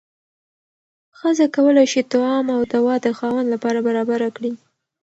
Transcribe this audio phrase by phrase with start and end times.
[1.19, 4.51] ښځه کولی شي طعام او دوا د خاوند لپاره برابره کړي.